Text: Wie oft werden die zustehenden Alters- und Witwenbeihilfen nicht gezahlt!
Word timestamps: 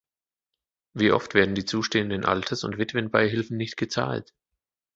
Wie 0.95 1.11
oft 1.11 1.35
werden 1.35 1.53
die 1.53 1.63
zustehenden 1.65 2.25
Alters- 2.25 2.63
und 2.63 2.79
Witwenbeihilfen 2.79 3.55
nicht 3.55 3.77
gezahlt! 3.77 4.33